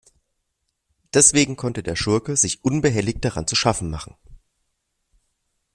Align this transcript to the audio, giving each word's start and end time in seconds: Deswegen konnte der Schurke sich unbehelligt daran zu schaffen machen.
Deswegen 1.13 1.57
konnte 1.57 1.83
der 1.83 1.95
Schurke 1.95 2.35
sich 2.35 2.63
unbehelligt 2.63 3.23
daran 3.23 3.45
zu 3.45 3.55
schaffen 3.55 3.91
machen. 3.91 4.15